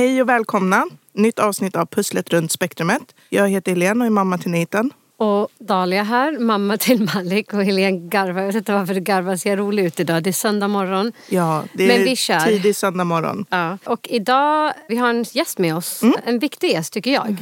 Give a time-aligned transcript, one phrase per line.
[0.00, 0.86] Hej och välkomna!
[1.12, 3.14] Nytt avsnitt av Pusslet runt spektrumet.
[3.28, 4.92] Jag heter Helene och är mamma till Nathan.
[5.16, 8.40] Och Dalia här, mamma till Malik och Helene garvar.
[8.40, 10.22] Jag vet inte varför du garvar, ser rolig ut idag.
[10.22, 11.12] det är söndag morgon.
[11.28, 12.40] Ja, det är Men vi kör.
[12.40, 13.46] tidig söndag morgon.
[13.50, 13.78] Ja.
[13.84, 16.02] Och idag, vi har en gäst med oss.
[16.24, 17.36] En viktig gäst tycker jag.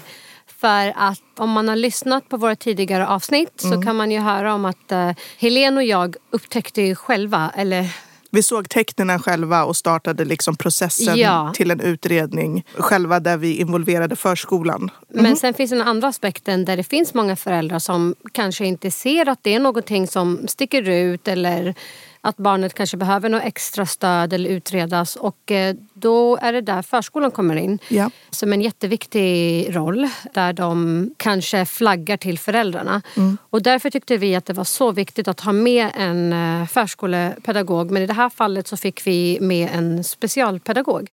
[0.46, 4.54] För att om man har lyssnat på våra tidigare avsnitt så kan man ju höra
[4.54, 7.94] om att uh, Helene och jag upptäckte ju själva, eller
[8.30, 11.52] Vi såg tecknen själva och startade liksom processen Ja.
[11.54, 14.90] till en utredning själva där vi involverade förskolan.
[15.08, 19.28] Men sen finns den andra aspekten där det finns många föräldrar som kanske inte ser
[19.28, 21.74] att det är någonting som sticker ut eller
[22.20, 26.82] att barnet kanske behöver något extra stöd eller utredas och eh, då är det där
[26.82, 28.10] förskolan kommer in Ja.
[28.30, 33.02] som en jätteviktig roll där de kanske flaggar till föräldrarna.
[33.50, 37.90] Och därför tyckte vi att det var så viktigt att ha med en eh, förskolepedagog
[37.90, 41.08] men i det här fallet så fick vi med en specialpedagog.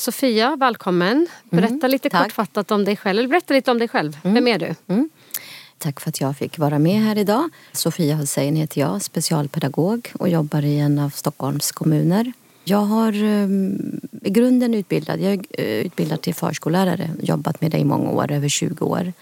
[0.00, 1.26] Sofia, välkommen.
[1.50, 2.22] Berätta lite tack.
[2.22, 3.18] kortfattat om dig själv.
[3.18, 4.18] Eller berätta lite om dig själv.
[4.22, 4.74] Vem är du?
[5.78, 7.50] Tack för att jag fick vara med här idag.
[7.72, 12.32] Sofia Hussein heter jag, specialpedagog och jobbar i en av Stockholms kommuner.
[12.64, 17.78] Jag har um, i grunden utbildad, jag är eh, utbildad till förskollärare, jobbat med det
[17.78, 19.12] i många år, över 20 år.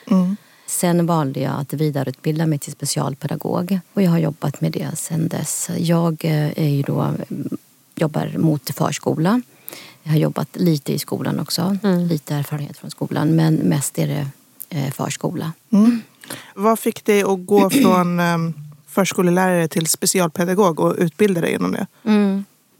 [0.67, 5.29] Sen valde jag att vidareutbilda mig till specialpedagog och jag har jobbat med det sen
[5.29, 5.71] dess.
[5.79, 7.59] Jag eh, är ju då, mm,
[7.95, 9.43] jobbar mot förskola.
[10.09, 11.77] Jag har jobbat lite i skolan också,
[12.09, 14.27] lite erfarenhet från skolan men mest är det
[14.69, 15.53] eh, förskola.
[16.55, 18.55] Vad fick dig att gå från um,
[18.87, 21.87] förskollärare till specialpedagog och utbilda dig inom det?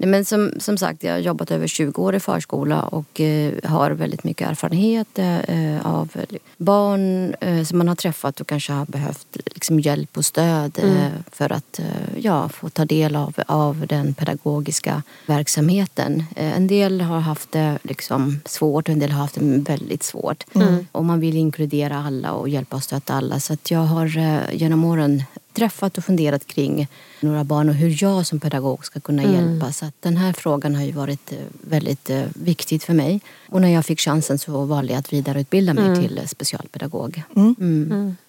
[0.01, 3.55] Nej, men som, som sagt, jag har jobbat över 20 år i förskola och eh,
[3.65, 6.09] har väldigt mycket erfarenhet eh, av
[6.57, 11.09] barn eh, som man har träffat och kanske har behövt liksom, hjälp och stöd eh,
[11.33, 11.87] för att eh,
[12.19, 16.25] ja, få ta del av, av den pedagogiska verksamheten.
[16.37, 20.03] Eh, en del har haft det liksom, svårt och en del har haft det väldigt
[20.03, 20.45] svårt.
[20.93, 23.41] Och man vill inkludera alla och hjälpa och stötta alla.
[23.41, 25.23] Så att jag har eh, genom åren
[25.59, 26.89] träffat och funderat kring
[27.21, 29.73] några barn och hur jag som pedagog ska kunna hjälpa.
[29.73, 33.21] Så att den här frågan har ju varit eh, väldigt eh, viktigt för mig.
[33.49, 37.23] Och när jag fick chansen så valde jag att vidareutbilda mig till eh, specialpedagog.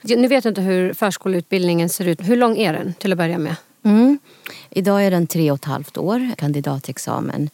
[0.01, 2.21] Nu vet jag inte hur förskoleutbildningen ser ut.
[2.21, 3.55] Hur lång är den till att börja med?
[3.83, 4.19] Mm.
[4.69, 7.49] Idag är den tre och ett halvt år, kandidatexamen.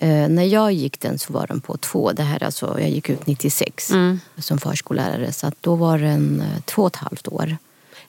[0.00, 2.12] Eh, när jag gick den så var den på två.
[2.12, 3.92] Det här är alltså, jag gick ut 96
[4.38, 7.56] som förskollärare så att då var den eh, två och ett halvt år.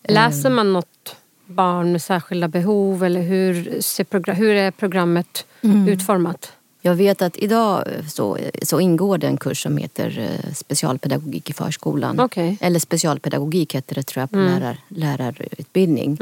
[0.09, 1.15] Läser man något
[1.45, 5.45] barn med särskilda behov eller hur, ser hur är programmet
[5.87, 6.51] utformat?
[6.81, 11.53] Jag vet att idag så, så ingår det en kurs som heter eh, specialpedagogik i
[11.53, 12.19] förskolan.
[12.19, 12.57] Okej.
[12.61, 16.17] Eller specialpedagogik heter det tror jag på lärar, lärarutbildning.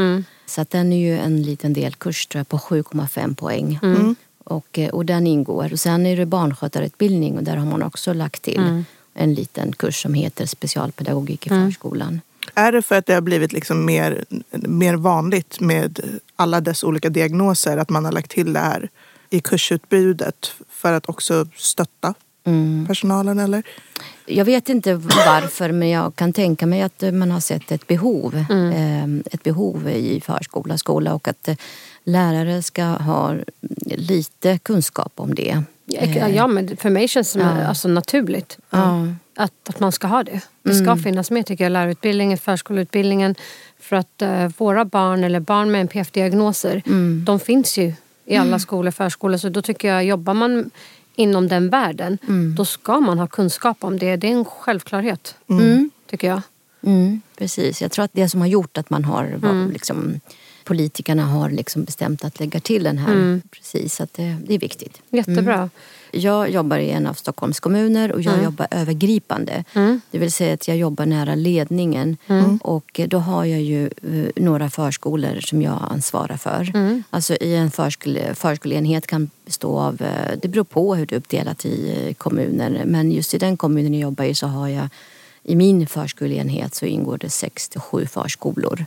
[0.46, 3.80] Så att den är ju en liten delkurs tror jag på 7,5 poäng.
[4.44, 5.74] Och, eh, och den ingår.
[5.74, 8.84] Och sen är det barnskötarutbildning och där har man också lagt till
[9.14, 12.22] en liten kurs som heter specialpedagogik i förskolan.
[12.56, 16.00] Är det för att det har blivit liksom mer, mer vanligt med
[16.36, 18.90] alla dess olika diagnoser att man har lagt till det här
[19.30, 22.14] i kursutbudet för att också stötta
[22.88, 23.64] personalen eller?
[24.26, 28.36] Jag vet inte varför men jag kan tänka mig att man har sett ett behov.
[28.36, 31.50] eh, Ett behov i förskola, skola och att
[32.04, 33.36] lärare ska ha
[33.86, 35.64] lite kunskap om det.
[35.90, 39.08] Ja, Ja, men för mig känns det som alltså, naturligt Ja.
[39.36, 40.42] att, att man ska ha det.
[40.64, 43.36] Det ska finnas med tycker jag, lärarutbildningen, förskoleutbildningen.
[43.80, 46.82] För att eh, våra barn eller barn med NPF-diagnoser,
[47.26, 47.94] de finns ju
[48.26, 49.38] i alla skolor, förskolor.
[49.38, 50.72] Så då tycker jag, jobbar man
[51.16, 52.18] inom den världen,
[52.58, 54.16] då ska man ha kunskap om det.
[54.16, 55.36] Det är en självklarhet,
[56.10, 56.42] tycker jag.
[56.84, 60.20] Mm, precis, jag tror att det som har gjort att man har var, liksom,
[60.68, 63.42] politikerna har liksom bestämt att lägga till den här.
[63.52, 65.02] Precis, att det, det är viktigt.
[65.10, 65.70] Jättebra.
[66.12, 69.64] Jag jobbar i en av Stockholms kommuner och jag jobbar övergripande.
[70.12, 72.18] Det vill säga att jag jobbar nära ledningen.
[72.62, 76.72] Och då har jag ju eh, några förskolor som jag ansvarar för.
[77.10, 81.18] Alltså i en förskole, förskoleenhet kan bestå av, eh, det beror på hur det är
[81.20, 82.84] uppdelat i eh, kommuner.
[82.86, 84.90] Men just i den kommunen jag jobbar i så har jag
[85.48, 88.86] i min förskoleenhet så ingår det 6 till 7 förskolor.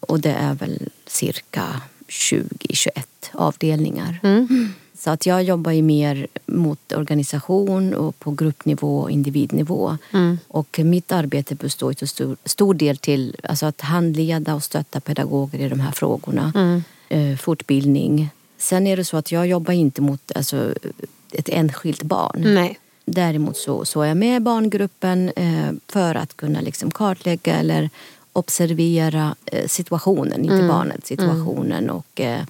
[0.00, 2.90] Och det är väl cirka 20-21
[3.32, 4.20] avdelningar.
[4.98, 9.98] Så att jag jobbar ju mer mot organisation och på gruppnivå och individnivå.
[10.48, 15.58] Och mitt arbete består till stor, stor del till alltså att handleda och stötta pedagoger
[15.58, 16.52] i de här frågorna.
[17.08, 18.30] Eh, fortbildning.
[18.58, 20.74] Sen är det så att jag jobbar inte mot alltså,
[21.32, 22.40] ett enskilt barn.
[22.54, 22.78] Nej.
[23.04, 27.90] Däremot så, så är jag med barngruppen eh, för att kunna liksom kartlägga eller
[28.32, 30.68] observera eh, situationen, inte Mm.
[30.68, 32.42] barnet, situationen och eh,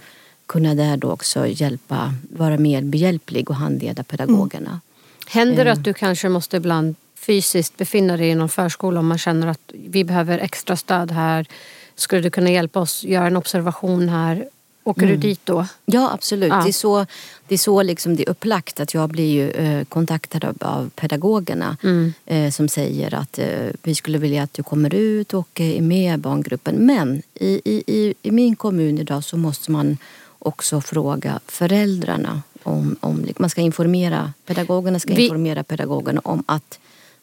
[0.47, 4.81] kunna där då också hjälpa, vara mer behjälplig och handleda pedagogerna.
[5.27, 9.19] Händer det att du kanske måste ibland fysiskt befinna dig i någon förskola om man
[9.19, 11.47] känner att vi behöver extra stöd här?
[11.95, 14.49] Skulle du kunna hjälpa oss göra en observation här?
[14.85, 15.21] Åker Mm.
[15.21, 15.67] du dit då?
[15.85, 16.49] Ja absolut.
[16.51, 16.63] Ja.
[16.63, 17.07] Det är så,
[17.49, 20.91] det är så liksom det är upplagt att jag blir ju eh, kontaktad av, av
[20.95, 22.13] pedagogerna Mm.
[22.27, 23.47] eh, som säger att eh,
[23.83, 26.75] vi skulle vilja att du kommer ut och är med i barngruppen.
[26.75, 29.97] Men i, i, i, i min kommun idag så måste man
[30.39, 36.79] också fråga föräldrarna om, om man ska informera, pedagogerna ska Vi- informera pedagogerna om att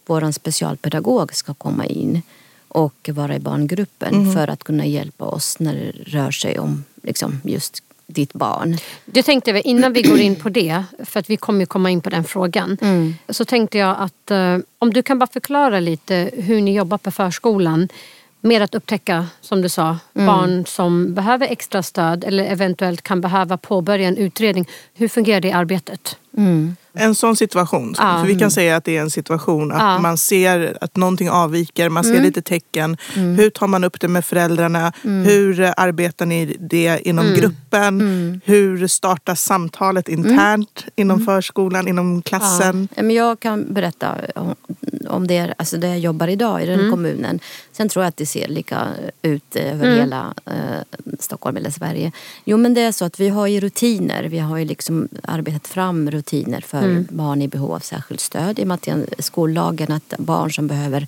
[0.06, 2.22] vår specialpedagog ska komma in
[2.68, 7.42] och vara i barngruppen för att kunna hjälpa oss när det rör sig om liksom,
[7.44, 8.78] just ditt barn.
[9.06, 12.02] Det tänkte jag, innan vi går in på det, för att vi kommer komma in
[12.02, 12.78] på den frågan.
[12.82, 13.16] Mm.
[13.30, 17.12] Så tänkte jag att eh, om du kan bara förklara lite hur ni jobbar på
[17.12, 17.90] förskolan.
[18.42, 20.28] Med att upptäcka, som du sa, Mm.
[20.28, 24.68] barn som behöver extra stöd eller eventuellt kan behöva påbörja en utredning.
[24.94, 26.18] Hur fungerar det arbetet?
[26.38, 26.76] Mm.
[26.94, 28.18] En sån situation, Ja.
[28.22, 30.00] för vi kan säga att det är en situation att Ja.
[30.00, 32.98] man ser att någonting avviker, man ser lite tecken.
[33.14, 34.94] Hur tar man upp det med föräldrarna?
[35.02, 38.02] Hur eh, arbetar ni det inom gruppen?
[38.46, 42.88] Hur startas samtalet internt inom förskolan, inom klassen?
[42.96, 44.56] Ja, men jag kan berätta om-
[45.10, 47.40] om det, alltså där jag jobbar idag i den kommunen.
[47.72, 48.88] Sen tror jag att det ser lika
[49.22, 50.54] ut över hela eh,
[51.20, 52.12] Stockholm eller Sverige.
[52.46, 54.24] Jo men det är så att vi har ju rutiner.
[54.24, 56.79] Vi har ju liksom arbetat fram rutiner för
[57.10, 58.60] barn i behov av särskilt stöd.
[58.60, 61.08] I och med att det är en skollagen att barn som behöver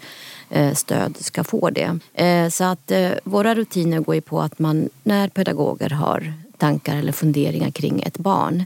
[0.50, 2.00] eh, stöd ska få det.
[2.14, 6.98] Eh, så att eh, våra rutiner går ju på att man när pedagoger har tankar
[6.98, 8.66] eller funderingar kring ett barn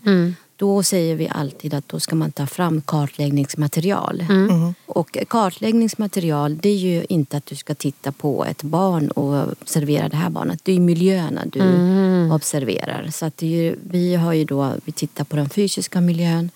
[0.58, 4.26] då säger vi alltid att då ska man ta fram kartläggningsmaterial.
[4.86, 10.10] Och kartläggningsmaterial det är ju inte att du ska titta på ett barn och observera
[10.10, 10.60] det här barnet.
[10.64, 11.62] Det är miljöerna du
[12.32, 13.10] observerar.
[13.12, 16.50] Så att det är ju, vi har ju då, vi tittar på den fysiska miljön,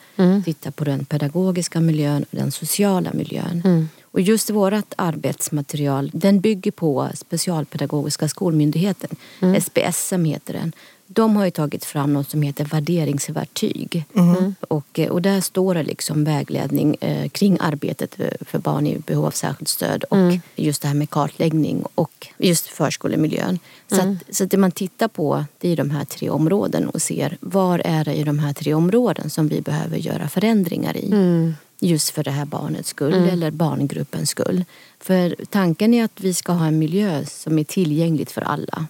[0.46, 3.88] tittar på den pedagogiska miljön och den sociala miljön.
[4.12, 9.10] Och just vårt arbetsmaterial den bygger på Specialpedagogiska skolmyndigheten,
[9.62, 10.72] SPSM heter den.
[11.12, 14.06] De har ju tagit fram något som heter värderingsvertyg.
[14.68, 18.98] Och, eh, och där står det liksom vägledning eh, kring arbetet för- för barn i
[19.00, 20.18] behov av särskilt stöd och
[20.56, 23.60] just det här med kartläggning och just förskolemiljön.
[23.88, 27.02] Så, att, så att det man tittar på det är de här tre områden och
[27.02, 31.10] ser var är det i de här tre områden som vi behöver göra förändringar i.
[31.82, 34.66] Just för det här barnets skull eller barngruppens skull.
[35.02, 38.86] För tanken är att vi ska ha en miljö som är tillgängligt för alla.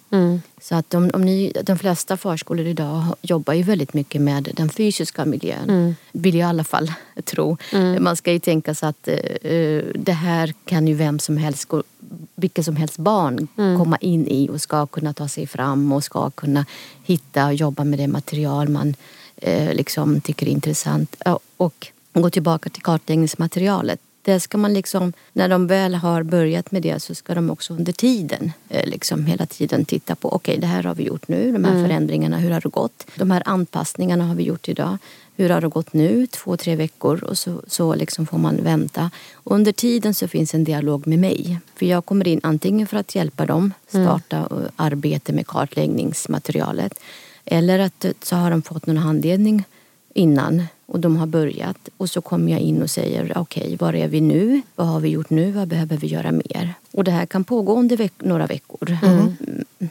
[0.61, 4.69] Så att om, om ni, de flesta förskolor idag jobbar ju väldigt mycket med den
[4.69, 5.95] fysiska miljön.
[6.11, 6.91] Vill jag i alla fall
[7.23, 7.57] tro.
[7.99, 11.71] Man ska ju tänka sig att eh, det här kan ju vem som helst,
[12.35, 13.47] vilket som helst barn
[13.77, 16.65] komma in i och ska kunna ta sig fram och ska kunna
[17.03, 18.95] hitta och jobba med det material man
[19.37, 21.15] eh, liksom tycker är intressant.
[21.25, 23.99] Ja, Och gå tillbaka till kartläggningsmaterialet.
[24.21, 27.73] Det ska man liksom, när de väl har börjat med det så ska de också
[27.73, 31.51] under tiden eh, liksom hela tiden titta på okej det här har vi gjort nu,
[31.51, 33.07] de här förändringarna, hur har det gått?
[33.15, 34.97] De här anpassningarna har vi gjort idag.
[35.35, 36.27] Hur har det gått nu?
[36.27, 39.11] Två, tre veckor och så, så liksom får man vänta.
[39.33, 41.59] Och under tiden så finns en dialog med mig.
[41.75, 46.99] För jag kommer in antingen för att hjälpa dem starta eh, arbete med kartläggningsmaterialet.
[47.45, 49.63] Eller att eh, så har de fått någon handledning
[50.13, 54.07] innan och de har börjat och så kommer jag in och säger okej, var är
[54.07, 54.61] vi nu?
[54.75, 55.51] Vad har vi gjort nu?
[55.51, 56.73] Vad behöver vi göra mer?
[56.91, 58.97] Och det här kan pågå under veck- några veckor.
[59.03, 59.35] Mm,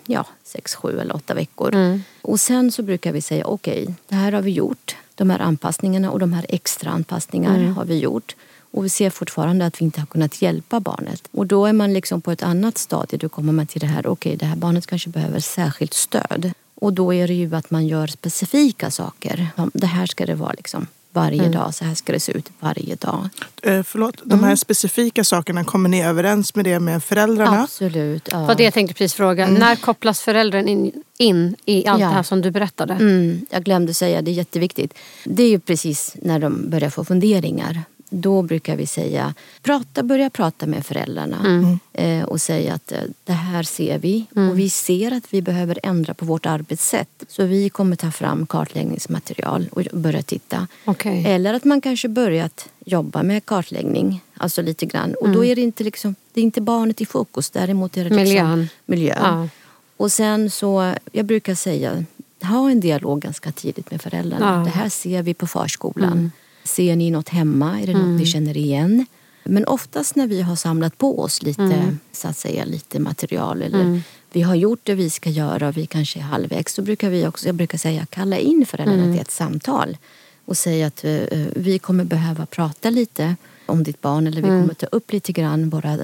[0.06, 1.74] Ja, sex, sju eller åtta veckor.
[2.22, 4.96] Och sen så brukar vi säga okej, det här har vi gjort.
[5.14, 8.36] De här anpassningarna och de här extra anpassningar har vi gjort.
[8.70, 11.28] Och vi ser fortfarande att vi inte har kunnat hjälpa barnet.
[11.30, 13.18] Och då är man liksom på ett annat stadie.
[13.18, 16.52] Då kommer man till det här, okej det här barnet kanske behöver särskilt stöd.
[16.80, 19.48] Och då är det ju att man gör specifika saker.
[19.72, 22.94] Det här ska det vara liksom varje dag, så här ska det se ut varje
[22.94, 23.28] dag.
[23.62, 27.62] Eh, förlåt, de här specifika sakerna, kommer ni överens med det med föräldrarna?
[27.62, 28.28] Absolut.
[28.32, 28.44] Ja.
[28.46, 29.46] Vad det jag tänkte precis fråga.
[29.46, 32.06] När kopplas föräldern in, in i allt Ja.
[32.06, 32.94] det här som du berättade?
[32.94, 34.94] Mm, jag glömde säga, det är jätteviktigt.
[35.24, 37.82] Det är ju precis när de börjar få funderingar.
[38.10, 43.32] Då brukar vi säga, prata, börja prata med föräldrarna eh, och säga att eh, det
[43.32, 47.24] här ser vi och vi ser att vi behöver ändra på vårt arbetssätt.
[47.28, 50.66] Så vi kommer ta fram kartläggningsmaterial och börja titta.
[50.84, 51.24] Okej.
[51.26, 55.14] Eller att man kanske börjat jobba med kartläggning, alltså lite grann.
[55.14, 58.10] Och då är det inte, liksom, det är inte barnet i fokus, däremot är det
[58.10, 58.68] liksom Miljön.
[58.86, 59.18] miljön.
[59.22, 59.48] Ja.
[59.96, 62.04] Och sen så, jag brukar säga,
[62.42, 64.58] ha en dialog ganska tidigt med föräldrarna.
[64.58, 64.64] Ja.
[64.64, 66.32] Det här ser vi på förskolan.
[66.68, 67.80] Ser ni något hemma?
[67.80, 69.06] Är det något ni känner igen?
[69.44, 74.02] Men oftast när vi har samlat på oss lite, så att säga, lite material eller
[74.32, 76.74] vi har gjort det vi ska göra och vi kanske är halvvägs.
[76.74, 79.96] Så brukar vi också, jag brukar säga kalla in föräldrarna till ett samtal
[80.44, 83.36] och säga att uh, vi kommer behöva prata lite
[83.68, 85.98] om ditt barn eller vi kommer ta upp lite grann våra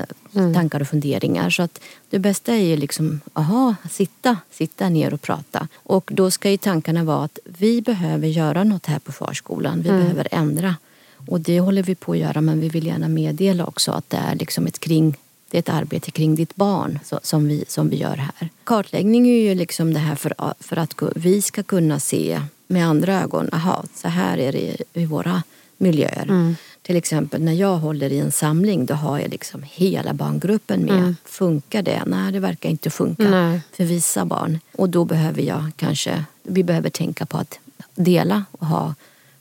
[0.54, 1.50] tankar och funderingar.
[1.50, 1.80] Så att
[2.10, 5.68] det bästa är ju liksom, aha, sitta, sitta ner och prata.
[5.74, 9.82] Och då ska ju tankarna vara att vi behöver göra något här på förskolan.
[9.82, 10.76] Vi behöver ändra.
[11.28, 14.16] Och det håller vi på att göra men vi vill gärna meddela också att det
[14.16, 15.16] är liksom ett kring
[15.50, 18.48] det är ett arbete kring ditt barn så, som, vi, som vi gör här.
[18.64, 23.22] Kartläggning är ju liksom det här för, för att vi ska kunna se med andra
[23.22, 23.48] ögon.
[23.52, 25.42] Aha, så här är det i våra
[25.76, 26.22] miljöer.
[26.22, 26.56] Mm.
[26.86, 30.98] Till exempel när jag håller i en samling då har jag liksom hela barngruppen med.
[30.98, 31.16] Mm.
[31.24, 32.02] Funkar det?
[32.06, 33.60] Nej, det verkar inte funka Nej.
[33.72, 34.60] för vissa barn.
[34.72, 37.58] Och då behöver jag kanske, vi behöver tänka på att
[37.94, 38.94] dela och ha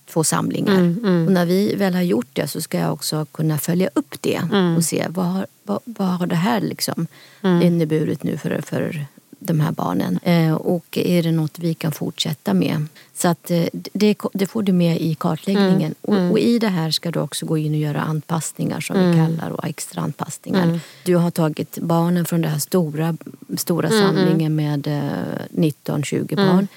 [0.06, 0.74] två samlingar.
[0.74, 1.26] Mm, mm.
[1.26, 4.36] Och när vi väl har gjort det så ska jag också kunna följa upp det
[4.36, 4.76] mm.
[4.76, 7.08] och se vad har, vad, vad har det här liksom
[7.42, 7.62] mm.
[7.62, 9.06] inneburit nu för, för
[9.46, 10.20] de här barnen.
[10.24, 12.86] Eh, och är det något vi kan fortsätta med?
[13.14, 15.82] Så att eh, det, det, får du med i kartläggningen.
[15.82, 15.96] Mm.
[16.02, 16.32] Och, mm.
[16.32, 19.50] och, i det här ska du också gå in och göra anpassningar som vi kallar
[19.50, 20.80] och extra anpassningar.
[21.06, 23.18] Du har tagit barnen från den här stora,
[23.58, 26.68] stora samlingen med eh, 19-20 barn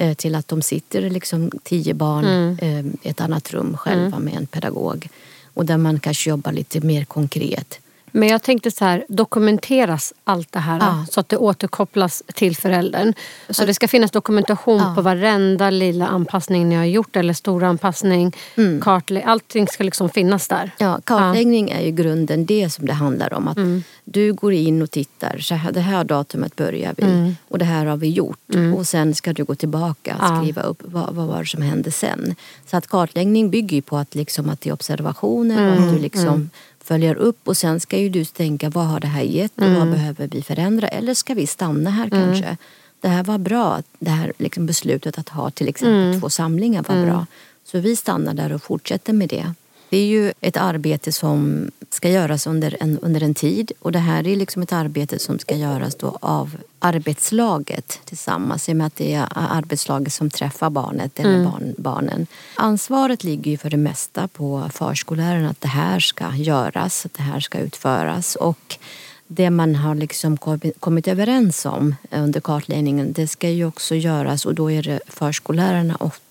[0.00, 2.98] Eh, till att de sitter liksom tio barn mm.
[3.02, 4.22] i ett annat rum själva mm.
[4.24, 5.08] med en pedagog.
[5.54, 7.80] Och där man kanske jobbar lite mer konkret.
[8.12, 11.06] Men jag tänkte så här, dokumenteras allt det här ja.
[11.10, 13.14] så att det återkopplas till föräldern.
[13.50, 14.92] Så det ska finnas dokumentation ja.
[14.94, 18.36] på varenda lilla anpassning ni har gjort eller stora anpassning.
[18.56, 18.80] Mm.
[18.80, 20.70] Kartlägg, allting ska liksom finnas där.
[20.78, 21.76] Ja, kartläggning ja.
[21.76, 23.48] är ju grunden det som det handlar om.
[23.48, 23.82] Att mm.
[24.04, 27.36] Du går in och tittar, så här, det här datumet börjar vi mm.
[27.48, 28.54] och det här har vi gjort.
[28.54, 28.74] Mm.
[28.74, 31.90] Och sen ska du gå tillbaka och skriva upp vad, vad var det som hände
[31.90, 32.34] sen.
[32.66, 35.94] Så att kartläggning bygger ju på att, liksom, att det är observationer och att mm.
[35.94, 36.50] du liksom mm
[36.90, 39.78] följer upp och sen ska ju du tänka vad har det här gett och mm.
[39.78, 42.24] vad behöver vi förändra eller ska vi stanna här mm.
[42.24, 42.56] kanske?
[43.00, 46.20] Det här var bra, det här liksom beslutet att ha till exempel mm.
[46.20, 47.14] två samlingar var bra.
[47.14, 47.26] Mm.
[47.64, 49.54] Så vi stannar där och fortsätter med det.
[49.90, 53.98] Det är ju ett arbete som ska göras under en, under en tid och det
[53.98, 58.86] här är liksom ett arbete som ska göras då av arbetslaget tillsammans i och med
[58.86, 61.44] att det är arbetslaget som träffar barnet eller mm.
[61.44, 62.26] barn, barnen.
[62.54, 67.22] Ansvaret ligger ju för det mesta på förskolläraren att det här ska göras, att det
[67.22, 68.78] här ska utföras och
[69.26, 70.36] det man har liksom
[70.80, 75.96] kommit överens om under kartläggningen det ska ju också göras och då är det förskollärarna
[76.00, 76.29] ofta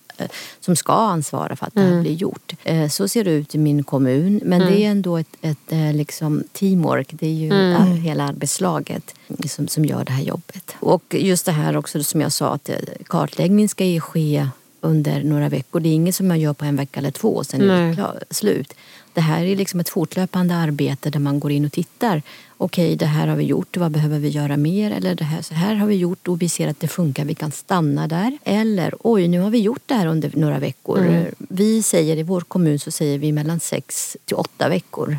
[0.60, 2.02] som ska ansvara för att det här mm.
[2.02, 2.54] blir gjort.
[2.64, 4.42] Eh, så ser det ut i min kommun.
[4.44, 4.74] Men mm.
[4.74, 7.08] det är ändå ett, ett eh, liksom teamwork.
[7.12, 7.96] Det är ju mm.
[7.96, 10.76] hela arbetslaget som, som gör det här jobbet.
[10.80, 12.70] Och just det här också som jag sa att
[13.06, 14.48] kartläggning ska ju ske
[14.82, 15.80] under några veckor.
[15.80, 18.24] Det är inget som man gör på en vecka eller två och sen är det
[18.30, 18.74] slut.
[19.20, 22.22] Det här är liksom ett fortlöpande arbete där man går in och tittar.
[22.58, 24.92] Okej, okay, det här har vi gjort, vad behöver vi göra mer?
[24.92, 27.36] Eller det här, så här har vi gjort och vi ser att det funkar, vi
[27.36, 28.38] kan stanna där.
[28.44, 31.00] Eller oj, nu har vi gjort det här under några veckor.
[31.00, 31.26] Mm.
[31.38, 35.18] Vi säger i vår kommun så säger vi mellan sex till åtta veckor.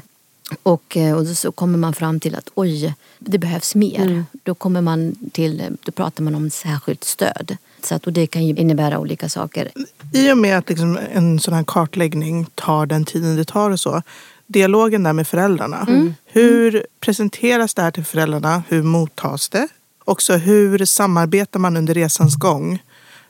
[0.62, 4.00] Och, eh, och så kommer man fram till att oj, det behövs mer.
[4.00, 4.24] Mm.
[4.42, 7.56] Då, kommer man till, då pratar man om särskilt stöd.
[7.82, 9.70] Så att, och det kan ju innebära olika saker.
[10.12, 13.80] I och med att liksom en sån här kartläggning tar den tiden det tar och
[13.80, 14.02] så.
[14.46, 15.86] Dialogen där med föräldrarna.
[15.88, 16.14] Mm.
[16.24, 18.62] Hur presenteras det här till föräldrarna?
[18.68, 19.68] Hur mottas det?
[20.04, 22.82] Också hur samarbetar man under resans gång?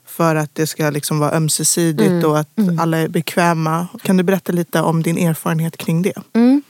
[0.05, 2.25] För att det ska liksom vara ömsesidigt mm.
[2.25, 2.79] och att mm.
[2.79, 3.87] alla är bekväma.
[4.03, 6.13] Kan du berätta lite om din erfarenhet kring det?
[6.33, 6.61] Mm.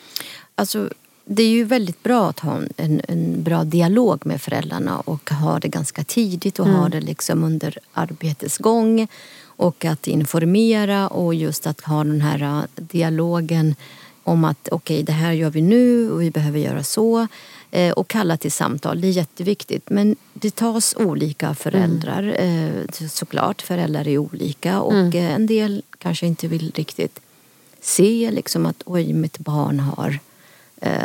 [0.62, 0.90] Alltså,
[1.26, 5.60] det är ju väldigt bra att ha en, en bra dialog med föräldrarna och ha
[5.60, 6.80] det ganska tidigt och mm.
[6.80, 9.08] ha det liksom under arbetets gång.
[9.44, 13.76] Och att informera och just att ha den här äh, dialogen
[14.24, 17.28] om att okej, okay, det här gör vi nu och vi behöver göra så.
[17.72, 19.90] Eh, och kalla till samtal, det är jätteviktigt.
[19.90, 22.78] Men det tas olika föräldrar mm.
[22.78, 23.62] eh, såklart.
[23.62, 25.14] Föräldrar är olika och mm.
[25.14, 27.20] Eh, en del kanske inte vill riktigt
[27.82, 30.20] se liksom att oj, mitt barn har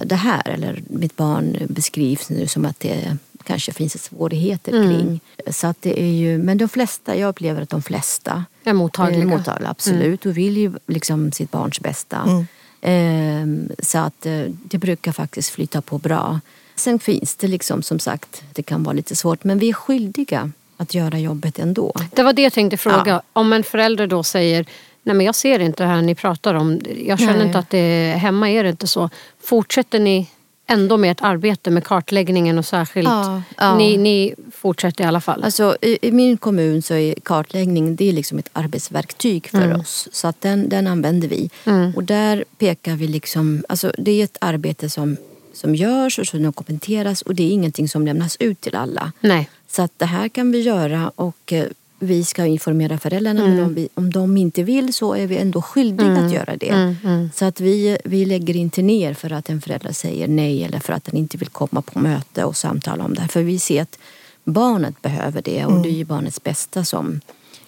[0.04, 0.49] det här.
[0.49, 4.88] Eller mitt barn beskrivs nu som att det kanske finns svårigheter mm.
[4.88, 5.21] kring.
[5.52, 9.23] Så att det är ju, men de flesta, jag upplever att de flesta är mottagliga.
[9.23, 10.33] Är mottagliga absolut, mm.
[10.33, 12.16] och vill ju liksom sitt barns bästa.
[12.16, 12.47] Mm.
[12.80, 16.40] Ehm, så att eh, det brukar faktiskt flyta på bra.
[16.75, 20.50] Sen finns det liksom som sagt, det kan vara lite svårt, men vi är skyldiga
[20.76, 21.92] att göra jobbet ändå.
[22.14, 23.02] Det var det jag tänkte fråga.
[23.06, 23.23] Ja.
[23.33, 24.66] Om en förälder då säger
[25.07, 26.81] Nej men jag ser inte det här ni pratar om.
[27.07, 27.47] Jag känner Nej.
[27.47, 29.11] inte att det är hemma är det inte så.
[29.43, 30.31] Fortsätter ni
[30.69, 33.09] ändå med ett arbete med kartläggningen och särskilt.
[33.09, 33.77] Ja, ja.
[33.79, 35.45] Ni, ni fortsätter i alla fall.
[35.45, 39.81] Alltså, i, I min kommun så är kartläggning det är liksom ett arbetsverktyg för Mm.
[39.81, 40.09] oss.
[40.13, 41.51] Så att den, den använder vi.
[41.97, 45.17] Och där pekar vi liksom, alltså det är ett arbete som,
[45.53, 49.13] som görs och som dokumenteras och det är ingenting som lämnas ut till alla.
[49.21, 49.51] Nej.
[49.69, 51.65] Så att det här kan vi göra och eh,
[51.99, 55.62] vi ska informera föräldrarna men om, vi, om de inte vill så är vi ändå
[55.62, 56.97] skyldiga att göra det.
[57.35, 60.93] Så att vi, vi lägger inte ner för att en förälder säger nej eller för
[60.93, 63.29] att den inte vill komma på möte och samtala om det här.
[63.29, 63.99] För vi ser att
[64.45, 67.21] barnet behöver det och det är ju barnets bästa som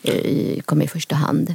[0.03, 1.55] eh, kommer i första hand.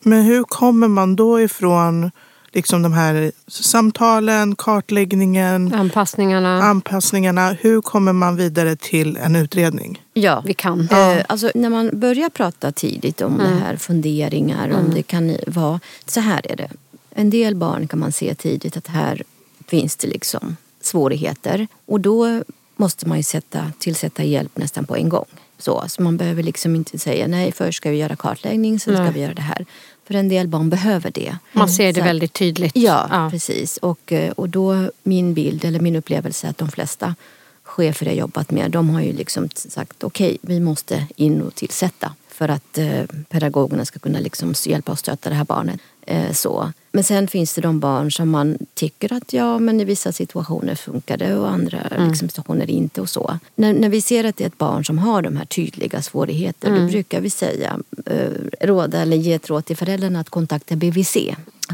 [0.00, 2.10] Men hur kommer man då ifrån
[2.52, 6.62] liksom de här samtalen, kartläggningen, Anpassningarna.
[6.62, 7.52] anpassningarna?
[7.60, 10.02] Hur kommer man vidare till en utredning?
[10.12, 10.88] Ja, Vi kan.
[10.90, 15.80] Eh, alltså, när man börjar prata tidigt om det här, funderingar, om det kan vara...
[16.06, 16.70] Så här är det.
[17.10, 19.22] En del barn kan man se tidigt att här
[19.66, 21.66] finns det liksom svårigheter.
[21.86, 22.42] Och då
[22.76, 25.24] måste man ju sätta, tillsätta hjälp nästan på en gång.
[25.58, 29.02] Så, så man behöver liksom inte säga nej, först ska vi göra kartläggning, sen ska
[29.04, 29.12] Nej.
[29.12, 29.66] vi göra det här.
[30.04, 31.36] För en del barn behöver det.
[31.52, 32.76] Man ser det väldigt tydligt.
[32.76, 33.76] Ja, precis.
[33.76, 37.14] Och, eh, och då min bild eller min upplevelse är att de flesta
[37.62, 42.14] chefer jag jobbat med de har ju liksom sagt okej, vi måste in och tillsätta
[42.28, 45.80] för att eh, pedagogerna ska kunna liksom hjälpa och stötta det här barnet.
[46.06, 46.72] Eh, så.
[46.92, 50.74] Men sen finns det de barn som man tycker att ja, men i vissa situationer
[50.74, 53.38] funkar det och andra liksom, situationer inte och så.
[53.54, 56.80] När, när vi ser att det är ett barn som har de här tydliga svårigheter
[56.80, 58.30] då brukar vi säga, eh,
[58.60, 61.16] råda eller ge ett råd till föräldrarna att kontakta BVC.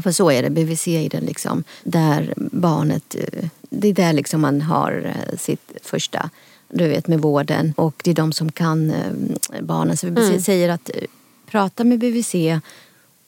[0.03, 4.41] För så är det, BVC är den liksom där barnet, eh, det är där liksom
[4.41, 6.29] man har eh, sitt första,
[6.69, 8.93] du vet med vården och det är de som kan
[9.61, 9.97] barnen.
[9.97, 10.89] Så BVC säger att
[11.51, 12.35] prata med BVC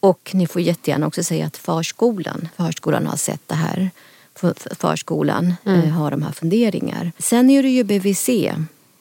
[0.01, 3.89] och ni får jättegärna också säga att förskolan, förskolan har sett det här.
[4.35, 7.11] För- för- Förskolan eh, har de här funderingar.
[7.17, 8.29] Sen är det ju BVC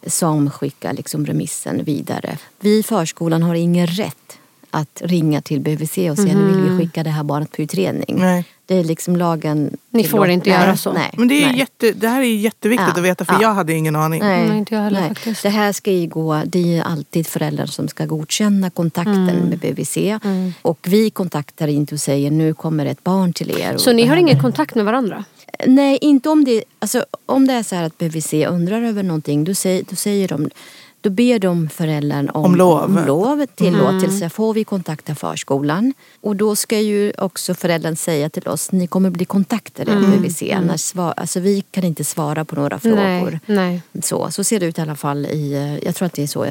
[0.06, 2.38] som skickar liksom remissen vidare.
[2.60, 4.38] Vi i förskolan har ingen rätt
[4.70, 8.16] att ringa till BVC och säga nu vill vi skicka det här barnet på utredning.
[8.18, 8.44] Nej.
[8.66, 9.76] Det är liksom lagen...
[9.90, 10.92] Ni får tillåter- inte nej, göra så.
[10.92, 11.58] Nej, Men det, är nej.
[11.58, 13.42] jätte, det här är jätteviktigt Ja, att veta för ja.
[13.42, 14.20] jag hade ingen aning.
[14.22, 15.42] Nej, Nej, inte jag heller faktiskt.
[15.42, 19.36] Det här ska ju gå, det är alltid föräldrar som ska godkänna kontakten Mm.
[19.48, 19.98] med BVC.
[20.62, 23.76] Och vi kontaktar inte och säger nu kommer ett barn till er.
[23.76, 25.24] Så ni har ingen kontakt med varandra?
[25.66, 29.44] Nej, inte om det, alltså, om det är så här att BVC undrar över någonting
[29.44, 30.50] då säger, då säger de
[31.00, 32.82] då ber de föräldern om, Om lov.
[32.84, 34.30] om lov tillåtelse.
[34.30, 35.92] Får vi kontakta förskolan?
[36.20, 40.42] Och då ska ju också föräldern säga till oss, ni kommer bli kontaktade av BVC.
[40.56, 43.40] Annars svar, alltså, vi kan inte svara på några frågor.
[43.46, 43.56] Nej.
[43.92, 44.02] nej.
[44.02, 46.46] Så, så ser det ut i alla fall i, jag tror att det är så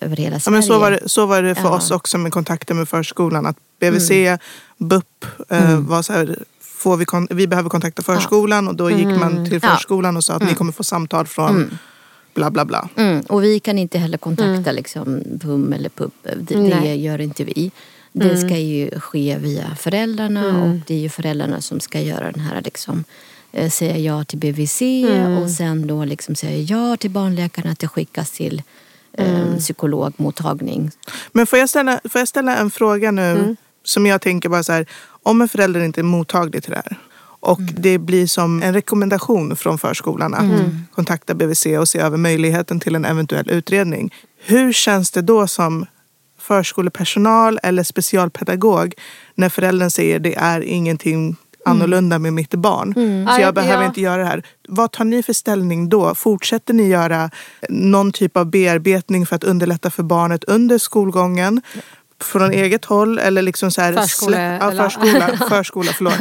[0.00, 0.52] över hela Ja, Sverige.
[0.56, 1.76] men så, var det, så var det för Ja.
[1.76, 3.46] oss också med kontakter med förskolan.
[3.46, 4.38] Att BVC, Mm.
[4.78, 9.44] BUP eh, var så här, får vi, vi behöver kontakta förskolan och då gick man
[9.44, 9.68] till Ja.
[9.68, 11.78] förskolan och sa att ni kommer få samtal från
[12.34, 12.88] bla bla bla.
[12.96, 16.12] Mm, och vi kan inte heller kontakta liksom, PUM eller PUB.
[16.22, 17.70] Det, det gör inte vi.
[18.12, 22.40] Det ska ju ske via föräldrarna och det är ju föräldrarna som ska göra den
[22.40, 23.04] här liksom,
[23.52, 24.82] eh, säga ja till BVC
[25.42, 28.62] och sen då liksom säga ja till barnläkaren att det skickas till
[29.12, 30.90] eh, psykologmottagning.
[31.32, 33.56] Men får jag ställa, får jag ställa en fråga nu Mm.
[33.84, 34.86] som jag tänker bara så här.
[35.22, 36.98] Om en förälder inte är mottaglig till det här
[37.40, 37.74] och Mm.
[37.78, 40.50] det blir som en rekommendation från förskolan att
[40.94, 44.14] kontakta BVC och se över möjligheten till en eventuell utredning.
[44.44, 45.86] Hur känns det då som
[46.38, 48.94] förskolepersonal eller specialpedagog
[49.34, 52.94] när föräldern säger det är ingenting annorlunda med mitt barn.
[52.94, 53.88] Så Ja, jag behöver ja.
[53.88, 54.42] inte göra det här.
[54.68, 56.14] Vad tar ni för ställning då?
[56.14, 57.30] Fortsätter ni göra
[57.68, 61.62] någon typ av bearbetning för att underlätta för barnet under skolgången?
[62.20, 66.14] Från eget håll eller liksom så här Förskole- släpp- ja, eller- förskola, förskola förlåt.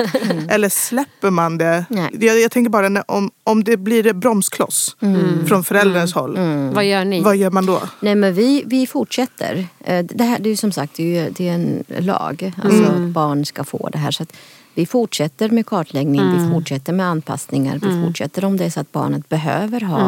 [0.50, 1.86] Eller släpper man det?
[1.90, 2.10] Nej.
[2.20, 4.96] Jag, jag tänker bara när, om, om det blir en bromskloss
[5.48, 6.38] från förälderns håll.
[6.74, 7.22] Vad gör ni?
[7.22, 7.82] Vad gör man då?
[8.00, 9.68] Nej men vi, vi fortsätter.
[9.86, 12.54] Eh, Det, här, det är ju som sagt det är, det en lag.
[12.64, 14.12] Alltså att barn ska få det här.
[14.12, 14.34] Så att
[14.80, 17.74] vi fortsätter med kartläggning, vi fortsätter med anpassningar.
[17.74, 20.00] Vi fortsätter om det är så att barnet behöver ha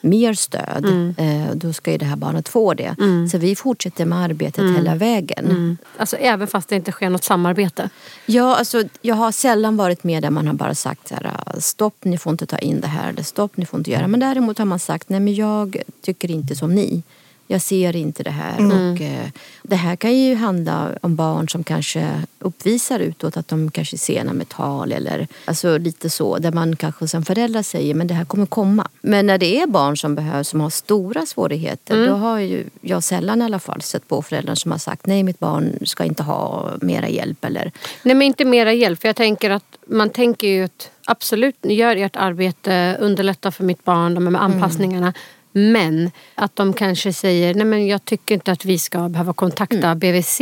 [0.00, 0.84] mer stöd.
[1.18, 2.94] eh, Då ska ju det här barnet få det.
[3.30, 5.78] Så vi fortsätter med arbetet hela vägen.
[5.98, 7.90] Alltså även fast det inte sker något samarbete?
[8.26, 11.60] Ja, alltså, jag har sällan varit med där man har bara sagt så här, "Ah,
[11.60, 14.08] stopp, ni får inte ta in det här eller stopp, ni får inte göra.
[14.08, 17.02] Men däremot har man sagt, nej men jag tycker inte som ni.
[17.50, 18.66] Jag ser inte det här.
[18.66, 19.28] Och, eh,
[19.62, 23.98] det här kan ju handla om barn som kanske uppvisar utåt att de kanske är
[23.98, 26.38] sena med tal eller alltså lite så.
[26.38, 28.88] Där man kanske som förälder säger men det här kommer komma.
[29.00, 33.02] Men när det är barn som behöver, som har stora svårigheter då har ju jag
[33.02, 36.22] sällan i alla fall sett på föräldrar som har sagt nej mitt barn ska inte
[36.22, 39.00] ha mera hjälp eller Nej men inte mera hjälp.
[39.00, 43.64] För jag tänker att man tänker ju att absolut, ni gör ert arbete, underlätta för
[43.64, 45.12] mitt barn de med anpassningarna.
[45.52, 49.94] Men att de kanske säger nej men jag tycker inte att vi ska behöva kontakta
[49.94, 50.40] BVC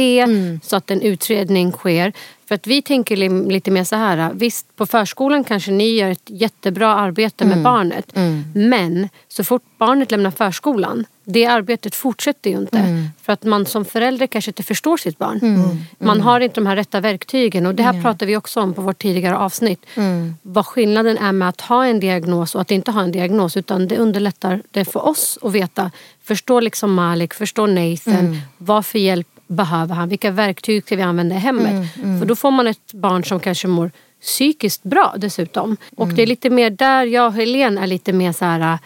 [0.63, 2.13] så att en utredning sker.
[2.49, 4.31] För att vi tänker li- lite mer så här.
[4.35, 8.13] Visst, på förskolan kanske ni gör ett jättebra arbete med barnet.
[8.55, 12.77] Men så fort barnet lämnar förskolan, det arbetet fortsätter ju inte.
[13.23, 15.39] För att man som förälder kanske inte förstår sitt barn.
[15.99, 17.67] Man har inte de här rätta verktygen.
[17.67, 19.87] Och det här pratar vi också om på vårt tidigare avsnitt.
[20.43, 23.57] Vad skillnaden är med att ha en diagnos och att inte ha en diagnos.
[23.57, 25.91] Utan det underlättar det för oss att veta.
[26.25, 28.41] Förstår liksom Malik, förstår Nathan.
[28.59, 30.09] Vad för hjälp behöver han?
[30.09, 31.95] Vilka verktyg ska vi använda i hemmet?
[31.95, 35.77] För då får man ett barn som kanske mår psykiskt bra dessutom.
[35.97, 38.79] Och det är lite mer där jag och Helene är lite mer så här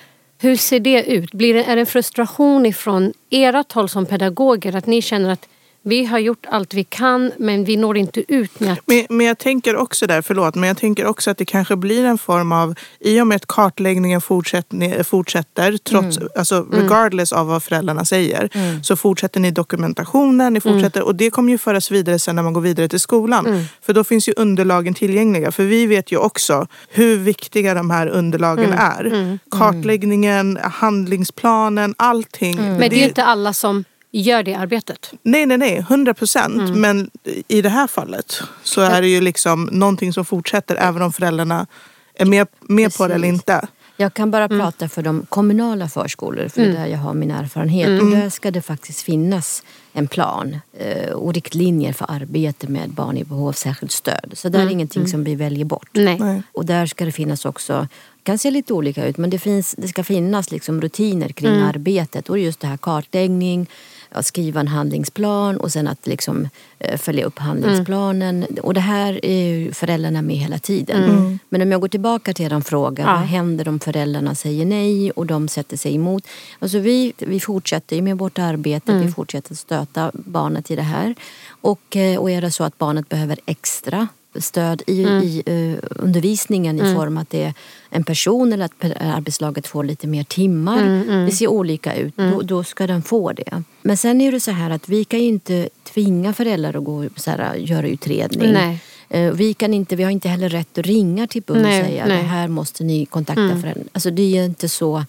[0.43, 1.33] hur ser det ut?
[1.33, 5.49] Blir det, är det en frustration ifrån ert håll som pedagoger att ni känner att
[5.83, 8.79] vi har gjort allt vi kan men vi når inte ut med att...
[8.87, 12.05] Men, men jag tänker också där, förlåt, men jag tänker också att det kanske blir
[12.05, 17.63] en form av, i och med att kartläggningen fortsätter, fortsätter trots, alltså regardless av vad
[17.63, 18.51] föräldrarna säger,
[18.83, 22.53] så fortsätter ni dokumentationen, ni fortsätter, och det kommer ju föras vidare sen när man
[22.53, 23.67] går vidare till skolan.
[23.83, 25.53] För då finns ju underlagen tillgängliga.
[25.53, 29.39] För vi vet ju också hur viktiga de här underlagen är.
[29.51, 32.57] Kartläggningen, handlingsplanen, allting.
[32.57, 35.13] Men det är ju inte alla som gör det arbetet.
[35.23, 35.77] Nej, nej, nej.
[35.77, 36.77] 100 procent.
[36.77, 37.11] Men
[37.49, 41.67] i det här fallet så är det ju liksom någonting som fortsätter även om föräldrarna
[42.15, 43.69] är med, med på det eller inte.
[43.97, 47.31] Jag kan bara prata för de kommunala förskolor, för det är där jag har min
[47.31, 48.03] erfarenhet.
[48.03, 53.17] Och där ska det faktiskt finnas en plan eh, och riktlinjer för arbete med barn
[53.17, 54.33] i behov av särskilt stöd.
[54.35, 55.89] Så det är ingenting som vi väljer bort.
[55.93, 56.19] Nej.
[56.21, 56.43] Nej.
[56.53, 59.75] Och där ska det finnas också, det kan se lite olika ut, men det, finns,
[59.79, 62.31] det ska finnas liksom rutiner kring arbetet.
[62.31, 63.67] Och just det här kartläggning,
[64.13, 68.47] att skriva en handlingsplan och sen att liksom, eh, följa upp handlingsplanen.
[68.63, 71.39] Och det här är ju föräldrarna med hela tiden.
[71.49, 73.13] Men om jag går tillbaka till er fråga, Ja.
[73.13, 76.27] vad händer om föräldrarna säger nej och de sätter sig emot?
[76.59, 81.15] Alltså vi, vi fortsätter med vårt arbete, vi fortsätter stöta barnet i det här.
[81.61, 86.81] Och, eh, och är det så att barnet behöver extra stöd i, i eh, undervisningen
[86.81, 87.55] i form att det är
[87.91, 91.05] en person eller att arbetslaget får lite mer timmar.
[91.27, 92.17] Det ser olika ut.
[92.17, 93.63] Då, då ska den få det.
[93.83, 97.05] Men sen är det så här att vi kan ju inte tvinga föräldrar att gå
[97.17, 98.53] så här, göra utredning.
[98.53, 98.81] Nej.
[99.09, 101.83] Eh, Vi, kan inte, vi har inte heller rätt att ringa till BUM och Nej,
[101.85, 102.17] säga nej.
[102.17, 103.85] det här måste ni kontakta föräldrar.
[103.93, 105.05] Alltså det är ju inte så.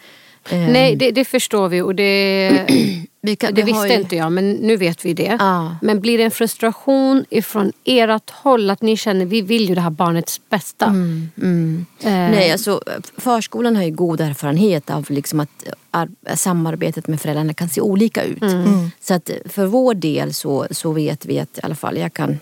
[0.49, 2.65] Eh, Nej, det, det förstår vi och det,
[3.21, 5.38] vi kan, det vi visste ju- inte jag men nu vet vi det.
[5.39, 5.75] Ja.
[5.82, 9.82] Men blir det en frustration ifrån ert håll att ni känner vi vill ju det
[9.82, 10.86] här barnets bästa?
[10.86, 12.82] Mm, Eh, Nej, alltså,
[13.17, 18.23] förskolan har ju god erfarenhet av liksom att ar- samarbetet med föräldrarna kan se olika
[18.23, 18.41] ut.
[18.41, 18.91] Mm.
[19.01, 22.39] Så att för vår del så, så vet vi att i alla fall, jag kan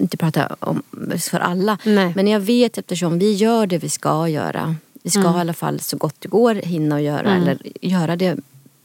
[0.00, 0.82] inte prata om
[1.30, 2.12] för alla, Nej.
[2.16, 4.74] men jag vet eftersom vi gör det vi ska göra.
[5.06, 5.36] Vi ska Mm.
[5.36, 8.36] i alla fall så gott det går hinna och göra eller göra det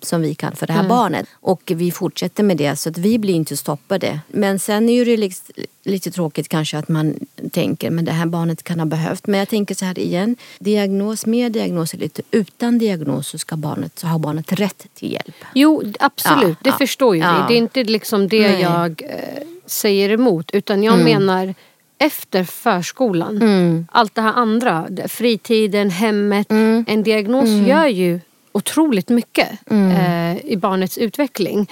[0.02, 0.90] som vi kan för det här Mm.
[0.90, 1.26] barnet.
[1.34, 4.20] Och vi fortsätter med det så att vi blir inte stoppade.
[4.28, 5.54] Men sen är det liksom
[5.84, 7.16] lite tråkigt kanske att man
[7.52, 9.28] tänker men det här barnet kan ha behövt.
[9.28, 10.36] Men jag tänker så här igen.
[10.60, 15.12] Diagnos med diagnos eller lite utan diagnos så ska barnet, så har barnet rätt till
[15.14, 15.36] hjälp.
[15.56, 16.58] Jo, absolut.
[16.60, 17.46] Ja, det ja, förstår ju ja.
[17.48, 17.54] vi.
[17.54, 18.62] Det är inte liksom det Nej.
[18.62, 20.52] jag eh, säger emot.
[20.52, 21.54] Utan jag menar
[22.02, 23.42] efter förskolan.
[23.42, 23.88] Mm.
[23.92, 24.88] Allt det här andra.
[25.08, 26.48] Fritiden, hemmet.
[26.88, 28.20] En diagnos gör ju
[28.52, 31.70] otroligt mycket eh, i barnets utveckling.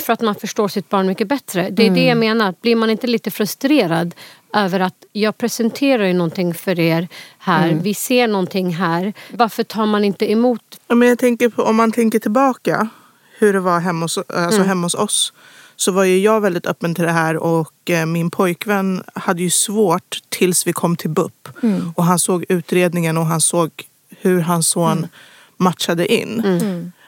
[0.00, 1.70] För att man förstår sitt barn mycket bättre.
[1.70, 2.54] Det är det jag menar.
[2.60, 4.14] Blir man inte lite frustrerad
[4.54, 7.08] över att jag presenterar ju någonting för er
[7.38, 7.78] här.
[7.82, 9.12] Vi ser någonting här.
[9.30, 10.62] Varför tar man inte emot?
[10.88, 12.88] Ja, Men jag tänker på, om man tänker tillbaka
[13.38, 15.32] hur det var hemma hos, alltså hemma hos oss
[15.76, 19.50] så var ju jag väldigt öppen till det här och eh, min pojkvän hade ju
[19.50, 21.48] svårt tills vi kom till BUP.
[21.94, 23.70] Och han såg utredningen och han såg
[24.20, 25.06] hur hans son
[25.56, 26.42] matchade in.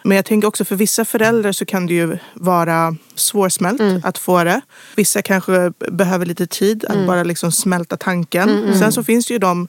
[0.02, 4.44] Men jag tänker också för vissa föräldrar så kan det ju vara svårsmält att få
[4.44, 4.60] det.
[4.96, 8.48] Vissa kanske behöver lite tid att bara liksom smälta tanken.
[8.78, 9.68] Sen så finns det ju de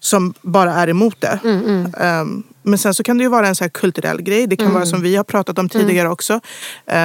[0.00, 1.38] som bara är emot det.
[2.22, 4.46] Um, men sen så kan det ju vara en så kulturell grej.
[4.46, 6.40] Det kan vara som vi har pratat om tidigare också.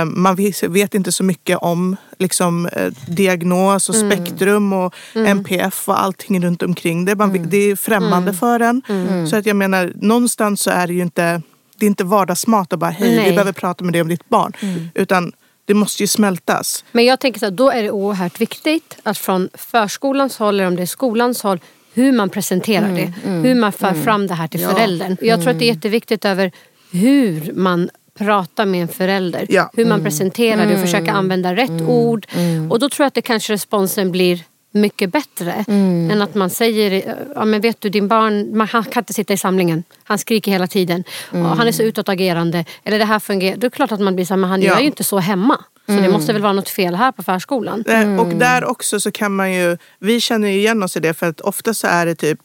[0.01, 6.01] Um, man vet, inte så mycket om liksom, eh, diagnos och spektrum och NPF och
[6.01, 7.15] allting runt omkring det.
[7.15, 8.81] Man, Det är främmande för en.
[9.29, 11.41] Så att jag menar, någonstans så är det ju inte,
[11.77, 13.25] det är inte vardagsmat att bara hej, Nej.
[13.25, 14.53] vi behöver prata med dig om ditt barn.
[14.93, 15.31] Utan
[15.67, 16.85] det måste ju smältas.
[16.91, 20.67] Men jag tänker så här, då är det oerhört viktigt att från förskolans håll eller
[20.67, 21.59] om det är skolans håll
[21.97, 23.13] hur man presenterar det.
[23.29, 25.17] Hur man för fram det här till föräldern.
[25.21, 26.51] Jag tror att det är jätteviktigt över
[26.91, 29.45] hur man pratar med en förälder.
[29.49, 29.71] Ja.
[29.73, 32.27] Hur man presenterar det och försöker använda rätt ord.
[32.69, 34.39] Och då tror jag att det kanske responsen blir
[34.71, 35.65] mycket bättre
[36.11, 39.33] än att man säger, ja men vet du din barn, man, han kan inte sitta
[39.33, 39.83] i samlingen.
[40.03, 41.03] Han skriker hela tiden.
[41.31, 42.65] Han är så utåtagerande.
[42.83, 43.55] Eller det här fungerar.
[43.57, 44.73] Då är det klart att man blir så här, men han Ja.
[44.73, 45.57] gör ju inte så hemma.
[45.87, 47.83] Så det måste väl vara något fel här på förskolan.
[47.87, 51.13] Eh, Och där också så kan man ju, vi känner ju igen oss i det
[51.13, 52.39] för att ofta så är det typ,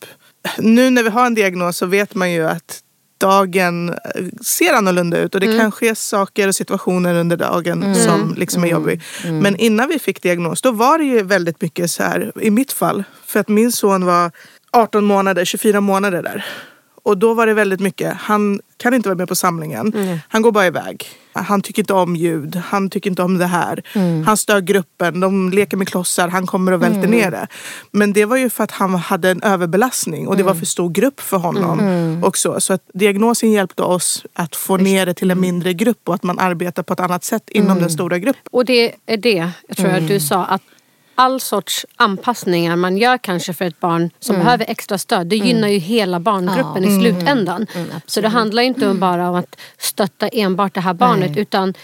[0.58, 2.80] nu när vi har en diagnos så vet man ju att
[3.20, 3.96] dagen eh,
[4.44, 5.34] ser annorlunda ut.
[5.34, 9.02] Och det kan ske saker och situationer under dagen som liksom är jobbig.
[9.24, 12.72] Men innan vi fick diagnos då var det ju väldigt mycket så här, i mitt
[12.72, 14.30] fall, för att min son var
[14.72, 16.44] 18 månader, 24 månader där.
[17.04, 20.20] Och då var det väldigt mycket, han kan inte vara med på samlingen.
[20.28, 21.06] Han går bara iväg.
[21.34, 23.82] Han tycker inte om ljud, han tycker inte om det här.
[24.26, 27.46] Han stör gruppen, de leker med klossar, han kommer och välter ner det.
[27.90, 30.90] Men det var ju för att han hade en överbelastning och det var för stor
[30.90, 31.80] grupp för honom.
[32.24, 32.60] också.
[32.60, 36.22] Så att diagnosen hjälpte oss att få ner det till en mindre grupp och att
[36.22, 38.42] man arbetar på ett annat sätt inom den stora gruppen.
[38.50, 40.62] Och det är det, jag tror att du sa, att
[41.14, 45.68] all sorts anpassningar man gör kanske för ett barn som behöver extra stöd, det gynnar
[45.68, 47.66] ju hela barngruppen i slutändan.
[48.06, 51.74] så det handlar inte om bara om att stötta enbart det här barnet utan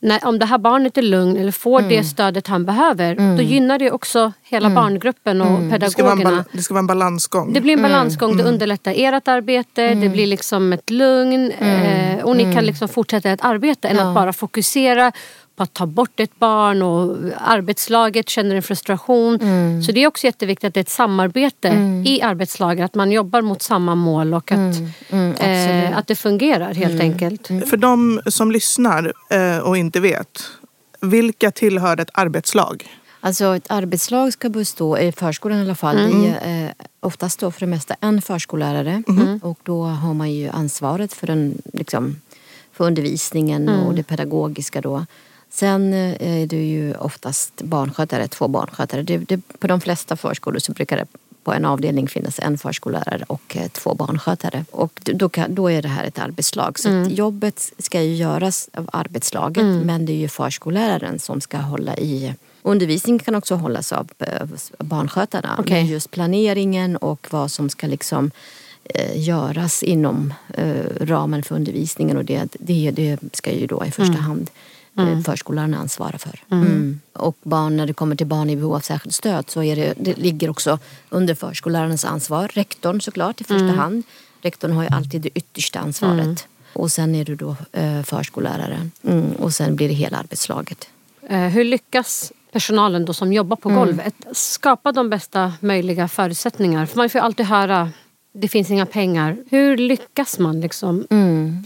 [0.00, 3.78] när, om det här barnet är lugn eller får det stödet han behöver då gynnar
[3.78, 6.44] det också hela barngruppen och Det ska, vara en, pedagogerna.
[6.52, 7.52] det ska vara en balansgång.
[7.52, 12.36] Det blir en balansgång, det underlättar ert arbete, det blir liksom ett lugn eh, och
[12.36, 15.12] ni kan liksom fortsätta ett arbete än att bara fokusera
[15.58, 19.38] på att ta bort ett barn och arbetslaget känner en frustration.
[19.86, 21.68] Så det är också jätteviktigt att det är ett samarbete
[22.06, 24.76] i arbetslaget, att man jobbar mot samma mål och att,
[25.40, 27.46] eh, att det fungerar helt enkelt.
[27.46, 30.42] För de som lyssnar eh, och inte vet,
[31.00, 32.86] vilka tillhör ett arbetslag?
[33.20, 36.34] Alltså ett arbetslag ska bestå, i förskolan i alla fall, Mm.
[36.42, 39.02] är eh, oftast då för det mesta en förskollärare.
[39.08, 39.40] Mm.
[39.42, 42.16] Och då har man ju ansvaret för, den, liksom,
[42.72, 43.86] för undervisningen Mm.
[43.86, 45.06] och det pedagogiska då.
[45.50, 49.02] Sen eh, är det ju oftast barnskötare, två barnskötare.
[49.02, 51.06] Det, det, på de flesta förskolor så brukar det
[51.44, 54.64] på en avdelning finnas en förskollärare och eh, två barnskötare.
[54.70, 56.78] Och då, kan, då är det här ett arbetslag.
[56.78, 57.14] Så Mm.
[57.14, 62.34] jobbet ska ju göras av arbetslaget men det är ju förskolläraren som ska hålla i
[62.62, 64.46] Undervisningen kan också hållas av eh,
[64.78, 65.56] barnskötarna.
[65.58, 65.72] Okej.
[65.72, 68.30] Men just planeringen och vad som ska liksom
[68.84, 73.90] eh, göras inom eh, ramen för undervisningen och det, det, det ska ju då i
[73.90, 74.50] första hand
[74.98, 76.40] eh, förskollärarna ansvara för.
[76.50, 77.00] Mm.
[77.12, 79.94] Och barn, när det kommer till barn i behov av särskilt stöd så är det,
[79.96, 82.50] det ligger också under förskollärarnas ansvar.
[82.52, 84.02] Rektorn såklart i första hand.
[84.42, 86.46] Rektorn har ju alltid det yttersta ansvaret.
[86.72, 88.90] Och sen är det då eh, förskolläraren.
[89.02, 89.32] Mm.
[89.32, 90.88] Och sen blir det hela arbetslaget.
[91.28, 96.86] Eh, hur lyckas personalen då som jobbar på golvet skapa de bästa möjliga förutsättningar?
[96.86, 97.90] För man får ju alltid höra
[98.32, 99.36] det finns inga pengar.
[99.50, 101.06] Hur lyckas man liksom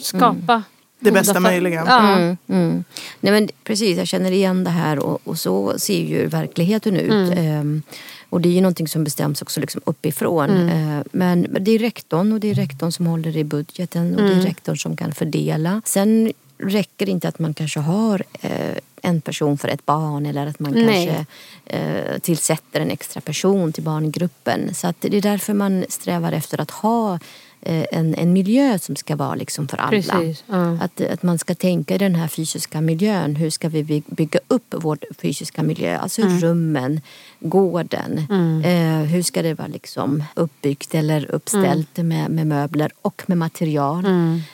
[0.03, 0.63] skapa
[1.03, 1.85] Det bästa för- möjliga.
[1.87, 2.17] Ja.
[2.17, 2.85] Mm, mm.
[3.21, 7.33] Nej, men precis, jag känner igen det här och, och så ser ju verkligheten ut.
[7.39, 7.83] Ehm,
[8.31, 10.51] och det är ju någonting som bestäms också liksom uppifrån.
[10.51, 14.33] Ehm, men det är rektorn och det är rektorn som håller i budgeten och det
[14.33, 15.83] är rektorn som kan fördela.
[15.85, 20.47] Sen räcker det inte att man kanske har eh, en person för ett barn eller
[20.47, 21.07] att man Nej.
[21.07, 21.27] kanske
[21.67, 24.75] eh, tillsätter en extra person till barngruppen.
[24.75, 27.19] Så att det är därför man strävar efter att ha
[27.67, 29.91] en, en miljö som ska vara liksom för alla.
[29.91, 30.79] Precis, ja.
[30.81, 33.37] Att, att man ska tänka i den här fysiska miljön.
[33.37, 35.99] Hur ska vi by- bygga upp vår fysiska miljö?
[35.99, 37.01] Alltså rummen,
[37.41, 38.19] gården.
[38.65, 44.05] Eh, hur ska det vara liksom uppbyggt eller uppställt med, med möbler och med material.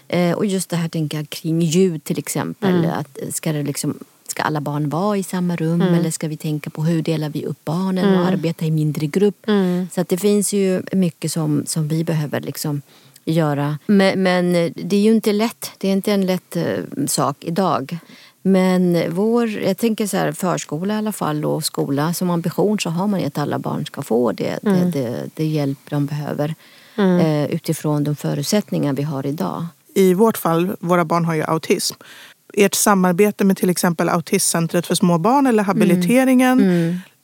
[0.08, 2.84] Eh, och just det här tänker jag kring ljud till exempel.
[2.90, 3.98] Att, ska, det liksom,
[4.38, 7.44] ska alla barn vara i samma rum eller ska vi tänka på hur delar vi
[7.44, 9.46] upp barnen och arbeta i mindre grupp?
[9.92, 12.82] Så att det finns ju mycket som, som vi behöver liksom
[13.24, 13.78] göra.
[13.86, 15.70] Men, men det är ju inte lätt.
[15.78, 17.98] Det är inte en lätt eh, sak idag.
[18.42, 22.90] Men vår, jag tänker så här, förskola i alla fall och skola som ambition så
[22.90, 26.54] har man ju att alla barn ska få det, det, det, det hjälp de behöver
[26.96, 29.66] eh, utifrån de förutsättningar vi har idag.
[29.94, 31.94] I vårt fall, våra barn har ju autism.
[32.54, 36.58] Ert samarbete med till exempel Autismcentret för små barn eller habiliteringen.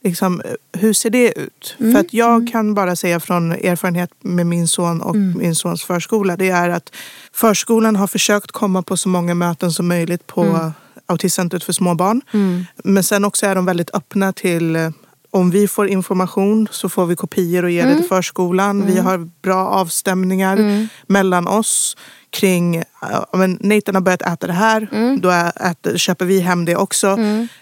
[0.05, 1.77] Liksom, hur ser det ut?
[1.79, 6.37] För att jag kan bara säga från erfarenhet med min son och min sons förskola.
[6.37, 6.93] Det är att
[7.33, 10.73] förskolan har försökt komma på så många möten som möjligt på
[11.07, 12.23] Autismcentret för små barn.
[12.85, 14.91] Men sen också är de väldigt öppna till eh,
[15.35, 18.87] om vi får information så får vi kopior och ger det till förskolan.
[18.87, 21.97] Vi har bra avstämningar mellan oss
[22.31, 22.83] kring
[23.33, 24.89] men Nathan har börjat äta det här.
[25.21, 27.19] Då ä- äter, köper vi hem det också.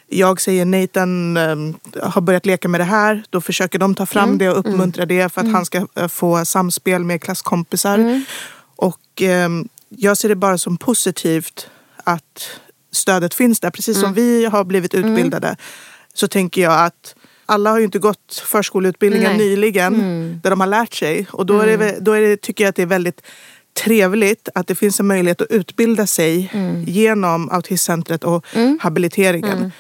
[0.07, 3.25] Jag säger Nathan um, har börjat leka med det här.
[3.31, 6.45] Då försöker de ta fram det och uppmuntra det för att han ska eh, få
[6.45, 8.23] samspel med klasskompisar.
[8.77, 11.67] Och ehm, jag ser det bara som positivt
[12.05, 12.51] att
[12.93, 13.71] stödet finns där.
[13.71, 15.57] Precis som vi har blivit utbildade
[16.15, 17.15] så tänker jag att
[17.47, 19.39] alla har ju inte gått förskoleutbildningen Nej.
[19.49, 19.95] nyligen
[20.43, 21.27] där de har lärt sig.
[21.31, 23.21] Och då, är det, väl- då är det, tycker jag att det är väldigt
[23.85, 26.53] trevligt att det finns en möjlighet att utbilda sig
[26.87, 28.47] genom Autismcentret och
[28.81, 29.73] habiliteringen.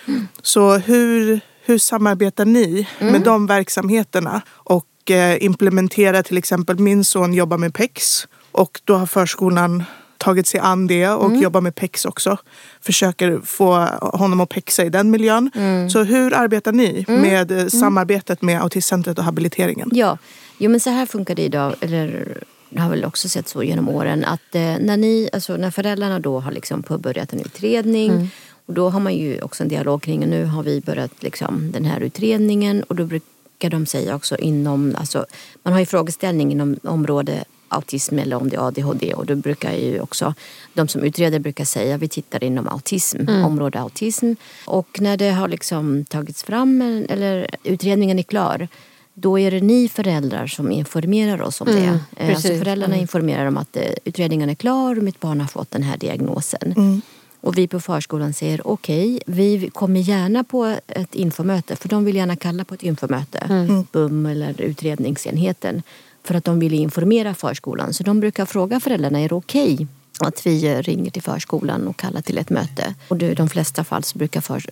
[0.42, 4.42] Så hur, hur samarbetar ni med de verksamheterna?
[4.50, 9.84] Och eh, implementerar till exempel, min son jobbar med PEX och då har förskolan
[10.22, 12.36] tagit sig an det och jobbar med PEX också.
[12.80, 15.50] Försöker få honom att pexa i den miljön.
[15.90, 19.90] Så hur arbetar ni med eh, samarbetet med Autismcentret och habiliteringen?
[19.92, 20.18] Ja,
[20.58, 21.74] jo, men så här funkar det idag.
[21.80, 22.38] Eller
[22.76, 26.40] har väl också sett så genom åren att eh, när, ni, alltså, när föräldrarna då
[26.40, 28.30] har liksom påbörjat en utredning
[28.66, 31.84] och då har man ju också en dialog kring nu har vi börjat liksom, den
[31.84, 35.26] här utredningen och då brukar de säga också inom, alltså,
[35.62, 39.72] man har ju frågeställning inom område autism eller om det är ADHD och då brukar
[39.72, 40.34] ju också
[40.74, 44.32] de som utreder brukar säga vi tittar inom autism, område autism.
[44.66, 48.68] Och när det har liksom tagits fram eller utredningen är klar
[49.14, 51.72] då är det ni föräldrar som informerar oss om det.
[52.16, 52.58] Eh, Alltså precis.
[52.58, 55.96] föräldrarna informerar om att eh, utredningen är klar och mitt barn har fått den här
[55.96, 57.02] diagnosen.
[57.40, 62.16] Och vi på förskolan säger okej, vi kommer gärna på ett infomöte för de vill
[62.16, 65.82] gärna kalla på ett infomöte, BUM eller utredningsenheten
[66.24, 67.94] för att de vill informera förskolan.
[67.94, 69.86] Så de brukar fråga föräldrarna, är det okej
[70.18, 72.94] att vi ringer till förskolan och kallar till ett möte?
[73.08, 74.62] Och i de flesta fall så brukar för,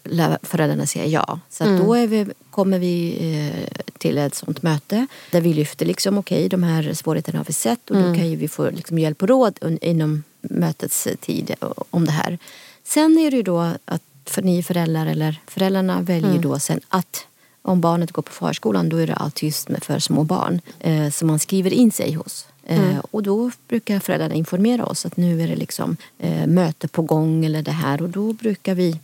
[0.42, 1.40] föräldrarna säga ja.
[1.50, 6.18] Så att då vi, kommer vi eh, till ett sånt möte där vi lyfter liksom
[6.18, 9.22] okej, de här svårigheterna har vi sett och då kan ju vi få liksom hjälp
[9.22, 12.38] och råd inom mötets tid eh, om det här.
[12.84, 17.26] Sen är det ju då att för ni föräldrar eller föräldrarna väljer då sen att
[17.70, 21.38] om barnet går på förskolan då är det autism för små barn eh, som man
[21.38, 22.46] skriver in sig hos.
[22.66, 27.02] Eh, och då brukar föräldrarna informera oss att nu är det liksom eh, möte på
[27.02, 28.98] gång eller det här och då brukar vi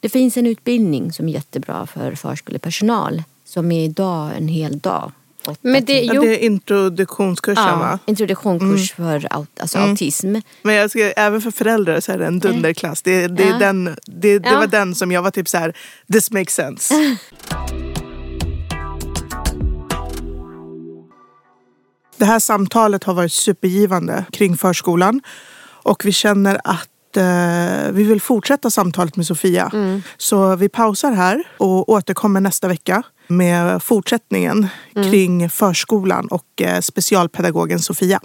[0.00, 5.12] det finns en utbildning som är jättebra för förskolepersonal som är idag en hel dag.
[5.60, 7.98] Men det, Ja, jo, det är introduktionskursen Ja, va?
[8.06, 10.36] introduktionskurs för aut- alltså autism.
[10.62, 13.02] Men jag ska, även för föräldrar så är det en dunderklass.
[13.02, 13.58] Det, det, är Ja.
[13.58, 14.58] den, det, det Ja.
[14.58, 15.76] var den som jag var typ så här,
[16.12, 16.94] this makes sense.
[22.22, 25.20] Det här samtalet har varit supergivande kring förskolan
[25.82, 29.70] och vi känner att eh, vi vill fortsätta samtalet med Sofia.
[30.16, 37.78] Så vi pausar här och återkommer nästa vecka med fortsättningen kring förskolan och eh, specialpedagogen
[37.78, 38.20] Sofia.